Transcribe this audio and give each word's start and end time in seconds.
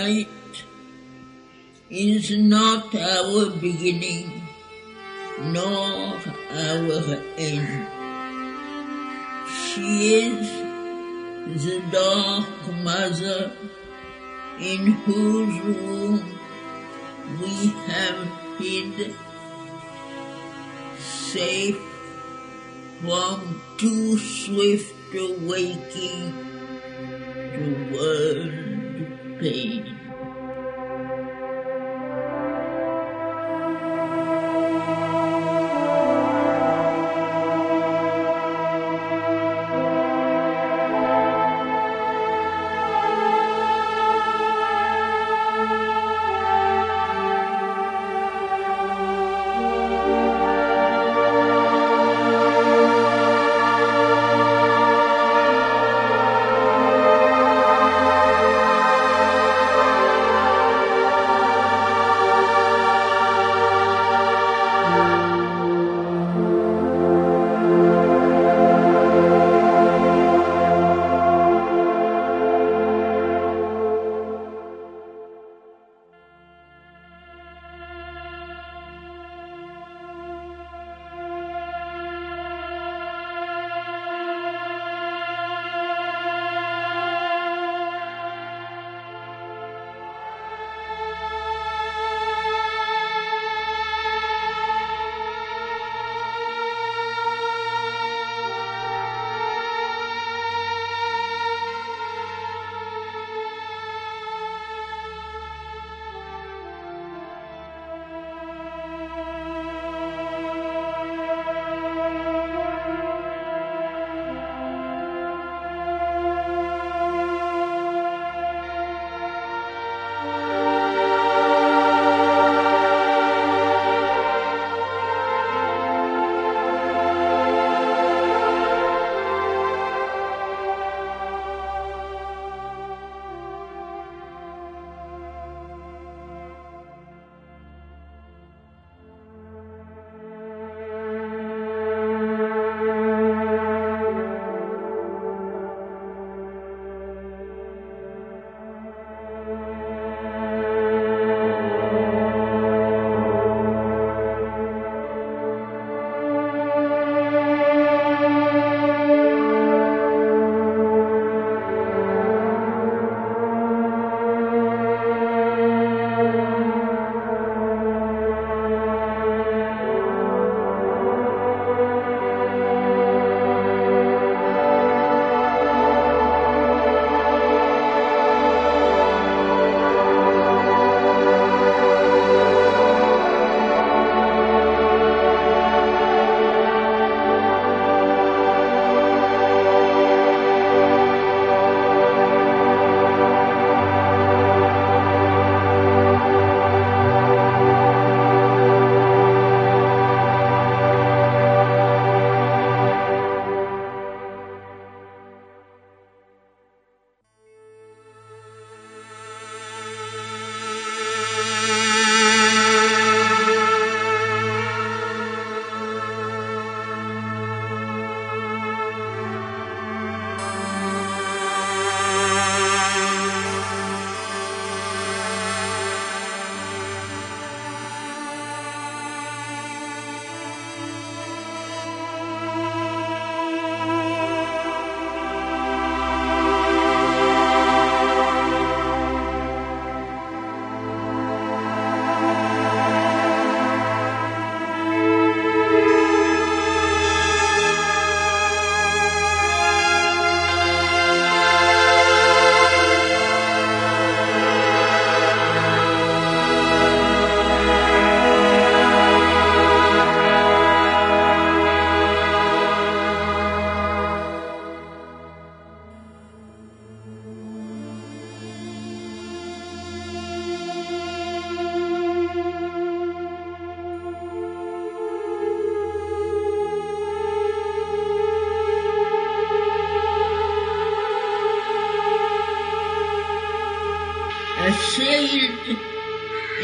Night 0.00 0.64
is 1.90 2.30
not 2.38 2.94
our 2.94 3.50
beginning, 3.64 4.28
nor 5.54 6.16
our 6.68 7.18
end. 7.36 7.86
She 9.56 9.90
is 10.24 10.48
the 11.64 11.82
dark 11.92 12.48
mother 12.88 13.52
in 14.70 14.82
whose 15.04 15.56
womb 15.68 16.38
we 17.42 17.54
have 17.90 18.20
hid 18.58 19.14
safe 20.98 21.82
from 23.02 23.60
too 23.76 24.16
swift 24.16 25.14
awaking 25.26 26.32
to 27.52 27.64
world 27.92 28.70
pain. 29.40 29.89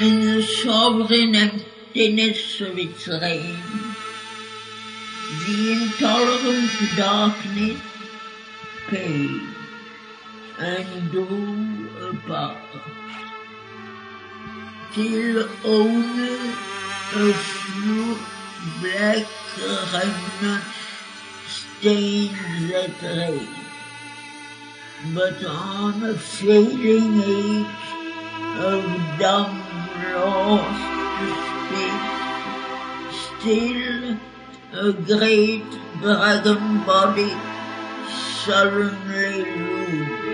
In 0.01 0.21
the 0.27 0.43
sovereign 0.43 1.35
emptiness 1.35 2.61
of 2.61 2.79
its 2.79 3.09
reign. 3.09 3.59
The 5.47 5.73
intolerant 5.73 6.71
darkness 6.97 7.81
paid 8.89 9.41
and 10.59 11.11
drew 11.11 12.11
apart. 12.11 12.59
Till 14.93 15.49
only 15.65 16.51
a 17.15 17.33
few 17.33 18.19
black 18.81 19.27
remnants 19.93 20.67
stains 21.47 22.71
that 22.71 23.03
rain. 23.03 23.49
But 25.15 25.45
on 25.45 26.05
a 26.05 26.15
fading 26.15 27.21
age 27.23 27.96
of 28.59 28.85
dumb 29.19 29.63
lost 30.15 30.81
space, 31.67 32.17
still 33.23 34.17
a 34.73 34.93
great 34.93 35.71
dragon 36.01 36.85
body 36.85 37.33
sullenly 38.45 39.45
loomed. 39.45 40.27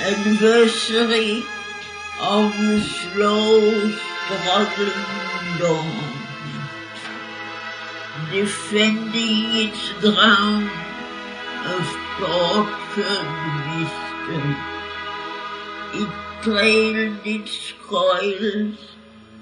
Adversary 0.00 1.44
of 2.20 2.52
the 2.58 2.80
slow 2.80 3.90
struggling 3.90 5.58
dawn, 5.58 6.12
defending 8.30 9.44
its 9.64 9.92
ground 10.00 10.70
of 11.74 11.84
tortured 12.18 13.28
mystery. 13.66 14.56
It 15.94 16.25
trailed 16.46 17.18
its 17.26 17.72
coils 17.88 18.78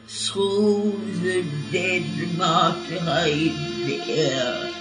through 0.07 0.99
the 1.21 1.45
dead 1.71 2.07
martyr 2.39 2.97
in 3.27 3.87
the 3.87 4.01
air, 4.09 4.73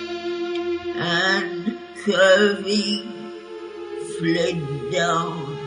and 0.95 1.77
curving 2.05 3.11
fled 4.17 4.89
down 4.89 5.57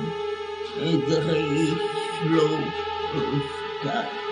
a 0.81 0.97
grey 1.05 1.77
slope 2.23 2.75
of 3.13 3.43
sky. 3.83 4.26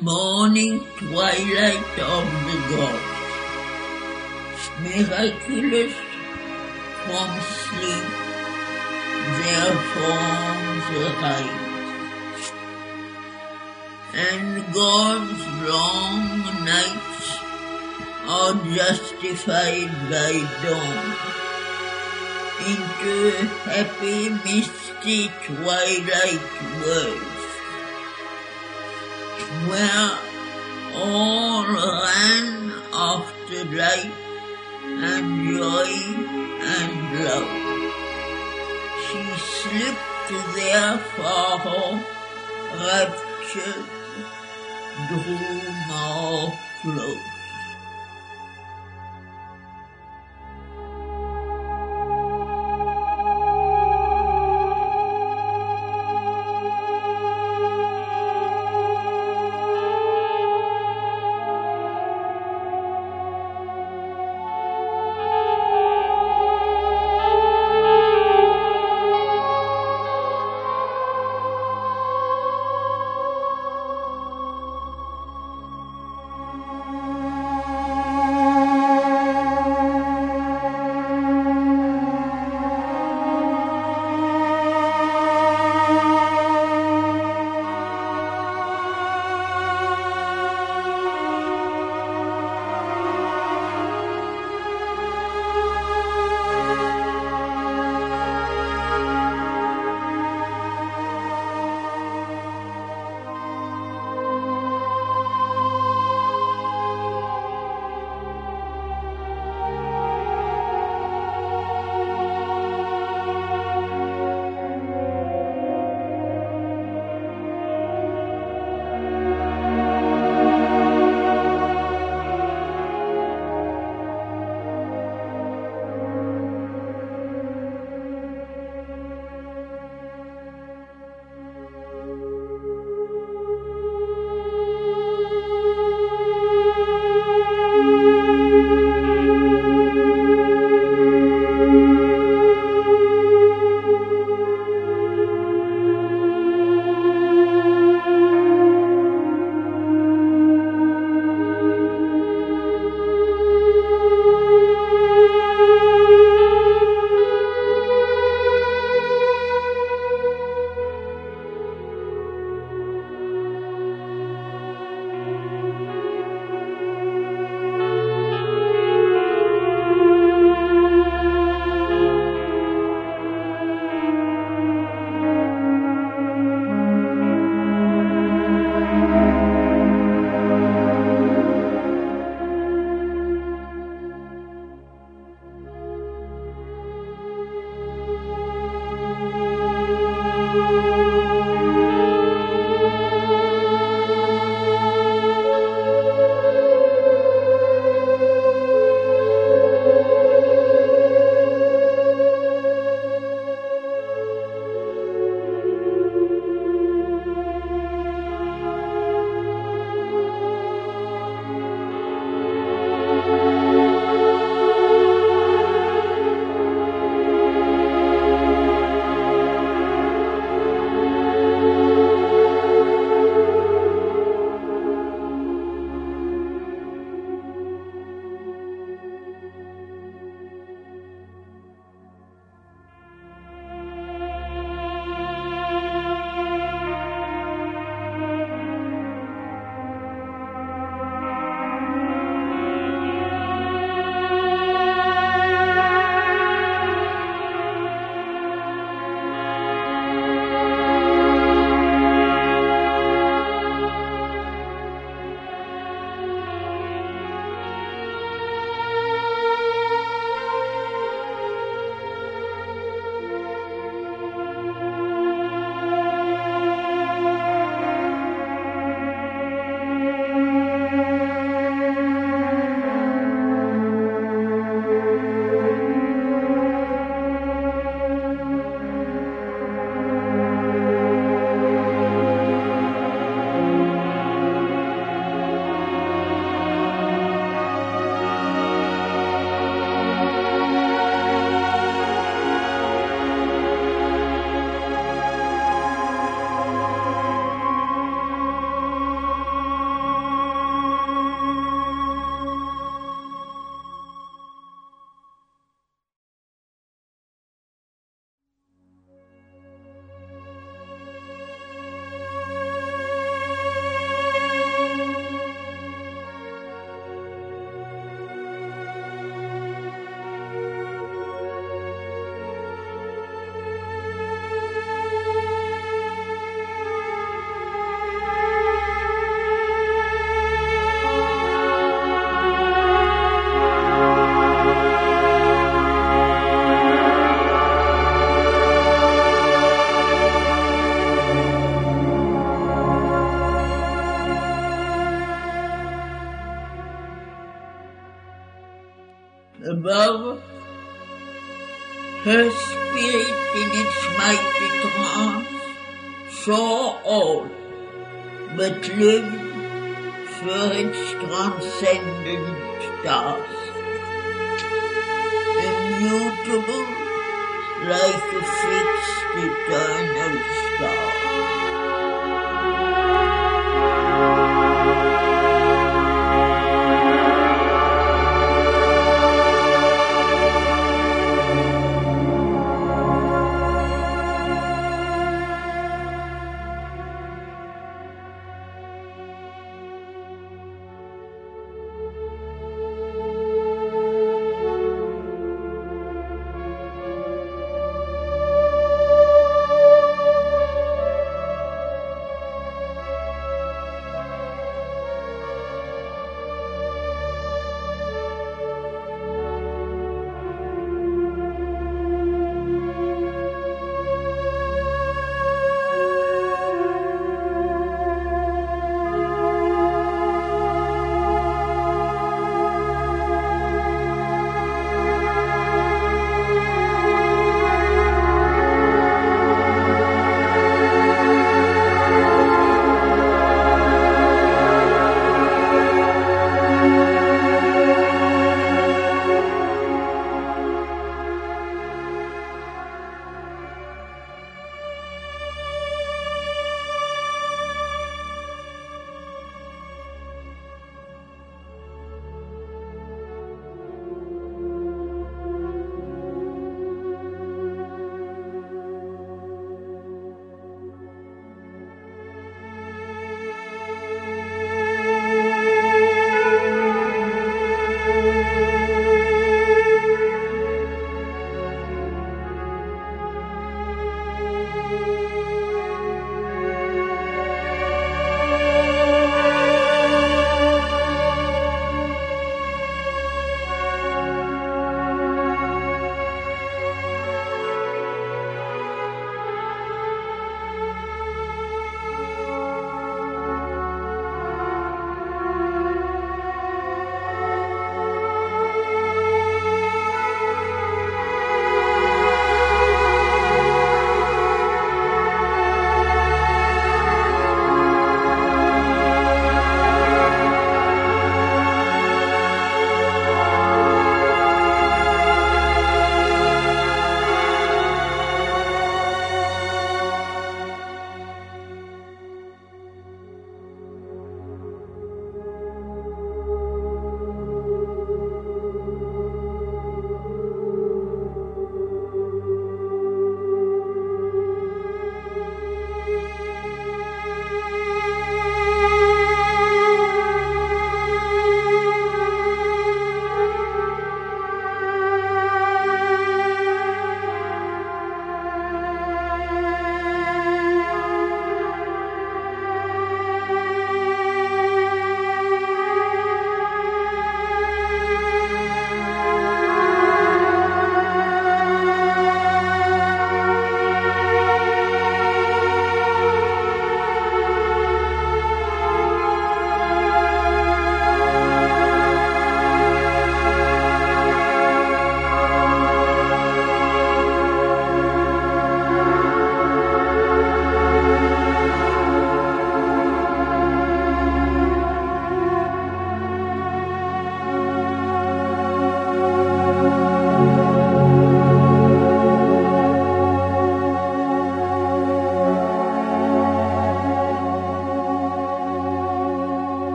Morning 0.00 0.80
twilight 0.96 1.98
of 2.00 2.24
the 2.46 2.58
gods. 2.70 3.14
Miraculous 4.80 5.94
from 7.04 7.30
sleep, 7.60 8.08
their 9.36 9.72
forms 9.92 10.86
arise. 11.04 11.72
And 14.14 14.50
God's 14.72 15.42
long 15.68 16.24
nights 16.64 17.26
are 18.26 18.54
justified 18.74 19.92
by 20.08 20.32
dawn 20.62 21.00
into 22.70 23.14
happy 23.68 24.20
misty 24.46 25.28
twilight 25.44 26.44
worlds 26.80 27.33
where 29.68 30.18
all 30.94 31.64
ran 31.66 32.72
after 32.92 33.64
light 33.80 34.12
and 34.84 35.26
joy 35.48 35.92
and 36.74 36.94
love. 37.24 37.50
She 39.04 39.20
slipped 39.52 40.30
there 40.54 40.98
for 41.14 41.58
her 41.64 41.90
raptured, 42.84 43.84
drew 45.08 45.48
more 45.88 46.52
close. 46.82 47.33